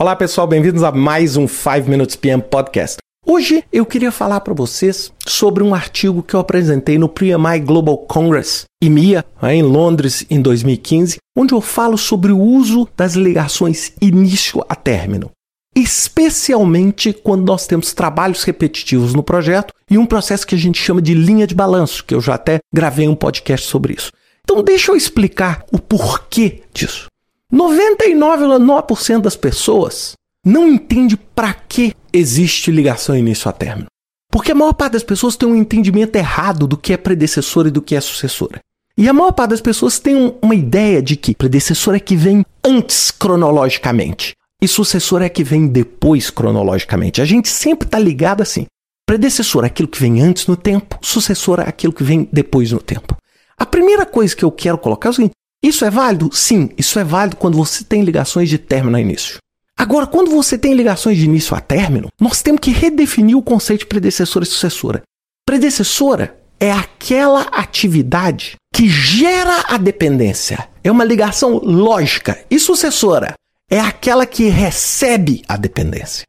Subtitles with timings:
[0.00, 2.96] Olá pessoal, bem-vindos a mais um 5 Minutes PM Podcast.
[3.26, 7.98] Hoje eu queria falar para vocês sobre um artigo que eu apresentei no PMI Global
[7.98, 14.64] Congress, IMIA, em Londres, em 2015, onde eu falo sobre o uso das ligações início
[14.70, 15.32] a término.
[15.76, 21.02] Especialmente quando nós temos trabalhos repetitivos no projeto e um processo que a gente chama
[21.02, 24.10] de linha de balanço, que eu já até gravei um podcast sobre isso.
[24.44, 27.09] Então, deixa eu explicar o porquê disso.
[27.52, 30.12] 99,9% das pessoas
[30.44, 33.86] não entende para que existe ligação início a término.
[34.30, 37.72] Porque a maior parte das pessoas tem um entendimento errado do que é predecessora e
[37.72, 38.60] do que é sucessora.
[38.96, 42.14] E a maior parte das pessoas tem um, uma ideia de que predecessor é que
[42.14, 47.20] vem antes cronologicamente e sucessor é que vem depois cronologicamente.
[47.20, 48.66] A gente sempre está ligado assim.
[49.06, 52.78] Predecessor é aquilo que vem antes no tempo, sucessor é aquilo que vem depois no
[52.78, 53.16] tempo.
[53.58, 56.30] A primeira coisa que eu quero colocar é o seguinte: isso é válido?
[56.32, 59.38] Sim, isso é válido quando você tem ligações de término a início.
[59.76, 63.80] Agora, quando você tem ligações de início a término, nós temos que redefinir o conceito
[63.80, 65.02] de predecessora e sucessora.
[65.46, 70.68] Predecessora é aquela atividade que gera a dependência.
[70.82, 72.38] É uma ligação lógica.
[72.50, 73.34] E sucessora
[73.70, 76.24] é aquela que recebe a dependência.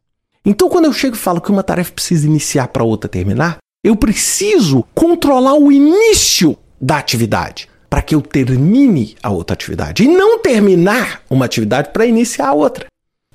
[0.46, 3.96] Então, quando eu chego e falo que uma tarefa precisa iniciar para outra terminar, eu
[3.96, 10.40] preciso controlar o início da atividade para que eu termine a outra atividade e não
[10.40, 12.86] terminar uma atividade para iniciar a outra.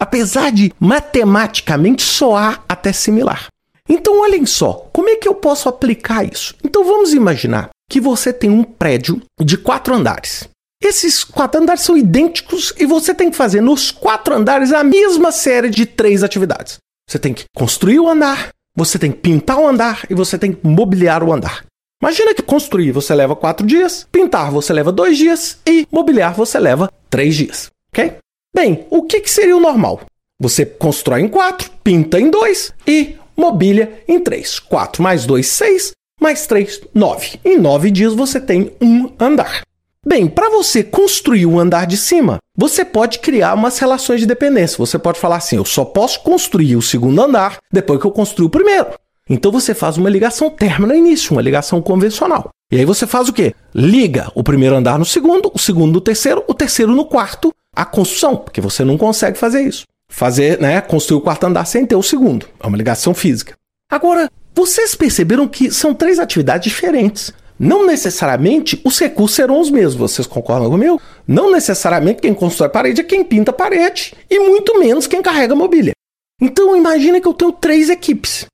[0.01, 3.49] Apesar de matematicamente soar até similar.
[3.87, 6.55] Então, olhem só, como é que eu posso aplicar isso?
[6.65, 10.49] Então, vamos imaginar que você tem um prédio de quatro andares.
[10.83, 15.33] Esses quatro andares são idênticos e você tem que fazer nos quatro andares a mesma
[15.33, 16.79] série de três atividades.
[17.09, 20.53] Você tem que construir o andar, você tem que pintar o andar e você tem
[20.53, 21.65] que mobiliar o andar.
[22.07, 26.57] Imagina que construir você leva quatro dias, pintar você leva dois dias e mobiliar você
[26.57, 28.19] leva três dias, ok?
[28.55, 30.03] Bem, o que, que seria o normal?
[30.41, 34.61] Você constrói em quatro, pinta em dois e mobília em três.
[34.61, 35.91] Quatro mais dois, seis,
[36.21, 37.41] mais três, nove.
[37.45, 39.63] Em nove dias você tem um andar.
[40.07, 44.79] Bem, para você construir o andar de cima, você pode criar umas relações de dependência.
[44.79, 48.47] Você pode falar assim: eu só posso construir o segundo andar depois que eu construir
[48.47, 48.87] o primeiro.
[49.29, 52.51] Então você faz uma ligação término início, uma ligação convencional.
[52.71, 53.55] E aí você faz o quê?
[53.75, 57.85] Liga o primeiro andar no segundo, o segundo no terceiro, o terceiro no quarto, a
[57.85, 59.85] construção, porque você não consegue fazer isso.
[60.09, 62.47] Fazer, né, construir o quarto andar sem ter o segundo.
[62.61, 63.55] É uma ligação física.
[63.91, 67.33] Agora, vocês perceberam que são três atividades diferentes.
[67.59, 71.01] Não necessariamente os recursos serão os mesmos, vocês concordam comigo?
[71.27, 75.55] Não necessariamente quem constrói parede é quem pinta a parede, e muito menos quem carrega
[75.55, 75.93] a mobília.
[76.41, 78.47] Então imagina que eu tenho três equipes.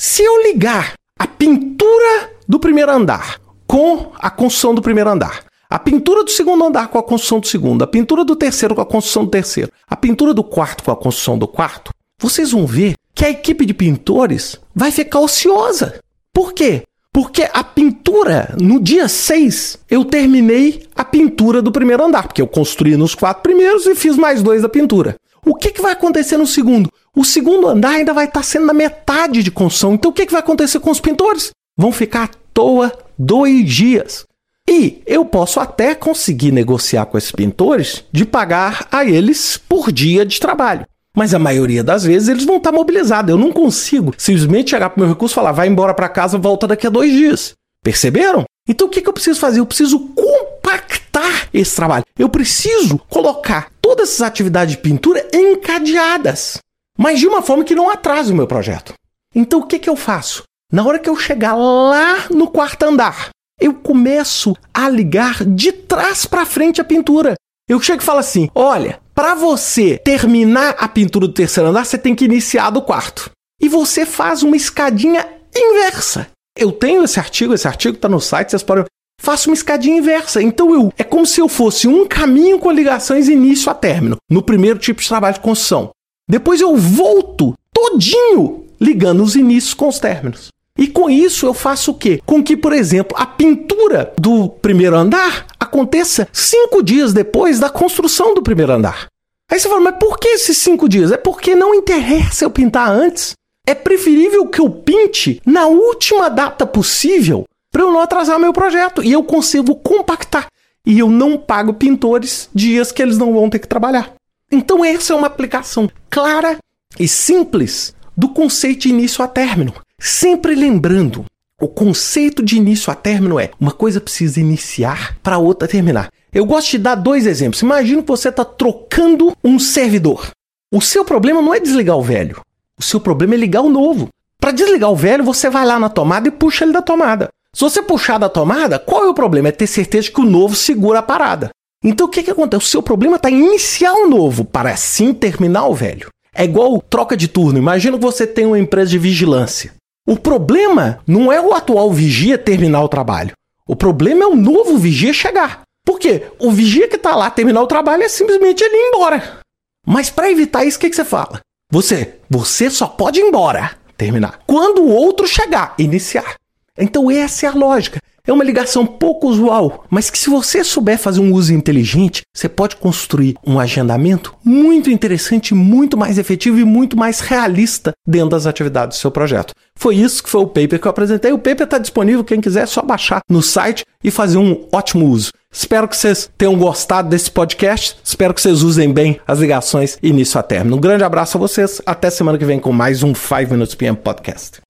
[0.00, 5.76] Se eu ligar a pintura do primeiro andar com a construção do primeiro andar, a
[5.76, 8.86] pintura do segundo andar com a construção do segundo, a pintura do terceiro com a
[8.86, 12.94] construção do terceiro, a pintura do quarto com a construção do quarto, vocês vão ver
[13.12, 15.98] que a equipe de pintores vai ficar ociosa.
[16.32, 16.84] Por quê?
[17.12, 22.46] Porque a pintura, no dia 6, eu terminei a pintura do primeiro andar, porque eu
[22.46, 25.16] construí nos quatro primeiros e fiz mais dois da pintura.
[25.48, 26.92] O que, que vai acontecer no segundo?
[27.16, 29.94] O segundo andar ainda vai estar sendo na metade de construção.
[29.94, 31.52] Então o que, que vai acontecer com os pintores?
[31.74, 34.26] Vão ficar à toa dois dias.
[34.68, 40.26] E eu posso até conseguir negociar com esses pintores de pagar a eles por dia
[40.26, 40.84] de trabalho.
[41.16, 43.30] Mas a maioria das vezes eles vão estar mobilizados.
[43.30, 46.36] Eu não consigo simplesmente chegar para o meu recurso e falar, vai embora para casa,
[46.36, 47.54] volta daqui a dois dias.
[47.82, 48.44] Perceberam?
[48.68, 49.60] Então o que, que eu preciso fazer?
[49.60, 52.04] Eu preciso compactar esse trabalho.
[52.18, 56.58] Eu preciso colocar todas essas atividades de pintura encadeadas,
[56.96, 58.92] mas de uma forma que não atrase o meu projeto.
[59.34, 60.42] Então o que, que eu faço?
[60.70, 66.26] Na hora que eu chegar lá no quarto andar, eu começo a ligar de trás
[66.26, 67.34] para frente a pintura.
[67.68, 71.98] Eu chego e falo assim: olha, para você terminar a pintura do terceiro andar, você
[71.98, 73.30] tem que iniciar do quarto.
[73.60, 76.28] E você faz uma escadinha inversa.
[76.58, 78.84] Eu tenho esse artigo, esse artigo está no site, vocês podem.
[79.20, 80.42] Faço uma escadinha inversa.
[80.42, 84.42] Então eu é como se eu fosse um caminho com ligações início a término, no
[84.42, 85.90] primeiro tipo de trabalho de construção.
[86.28, 90.48] Depois eu volto todinho ligando os inícios com os términos.
[90.76, 92.20] E com isso eu faço o quê?
[92.24, 98.34] Com que, por exemplo, a pintura do primeiro andar aconteça cinco dias depois da construção
[98.34, 99.06] do primeiro andar.
[99.50, 101.10] Aí você fala, mas por que esses cinco dias?
[101.10, 103.32] É porque não interessa eu pintar antes.
[103.68, 109.04] É preferível que eu pinte na última data possível para eu não atrasar meu projeto
[109.04, 110.46] e eu consigo compactar.
[110.86, 114.14] E eu não pago pintores dias que eles não vão ter que trabalhar.
[114.50, 116.56] Então, essa é uma aplicação clara
[116.98, 119.74] e simples do conceito de início a término.
[120.00, 121.26] Sempre lembrando,
[121.60, 126.08] o conceito de início a término é uma coisa precisa iniciar para outra terminar.
[126.32, 127.60] Eu gosto de dar dois exemplos.
[127.60, 130.30] Imagina que você está trocando um servidor.
[130.72, 132.40] O seu problema não é desligar o velho.
[132.78, 134.08] O seu problema é ligar o novo.
[134.40, 137.28] Para desligar o velho, você vai lá na tomada e puxa ele da tomada.
[137.54, 139.48] Se você puxar da tomada, qual é o problema?
[139.48, 141.50] É ter certeza que o novo segura a parada.
[141.82, 142.64] Então o que, que acontece?
[142.64, 146.08] O seu problema está em iniciar o novo para assim terminar o velho.
[146.34, 147.58] É igual troca de turno.
[147.58, 149.72] Imagina que você tem uma empresa de vigilância.
[150.06, 153.32] O problema não é o atual vigia terminar o trabalho.
[153.66, 155.62] O problema é o novo vigia chegar.
[155.84, 156.24] Por quê?
[156.38, 159.40] O vigia que está lá terminar o trabalho é simplesmente ele ir embora.
[159.86, 161.40] Mas para evitar isso, o que, que você fala?
[161.70, 164.40] Você, você só pode ir embora, terminar.
[164.46, 166.36] Quando o outro chegar, iniciar.
[166.78, 168.00] Então essa é a lógica.
[168.26, 172.48] É uma ligação pouco usual, mas que se você souber fazer um uso inteligente, você
[172.48, 178.46] pode construir um agendamento muito interessante, muito mais efetivo e muito mais realista dentro das
[178.46, 179.54] atividades do seu projeto.
[179.74, 181.32] Foi isso que foi o paper que eu apresentei.
[181.32, 185.06] O paper está disponível, quem quiser é só baixar no site e fazer um ótimo
[185.06, 185.30] uso.
[185.58, 187.96] Espero que vocês tenham gostado desse podcast.
[188.04, 190.76] Espero que vocês usem bem as ligações início a término.
[190.76, 191.82] Um grande abraço a vocês.
[191.84, 194.67] Até semana que vem com mais um 5 Minutes PM Podcast.